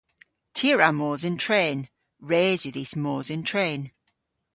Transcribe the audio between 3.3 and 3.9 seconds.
yn tren.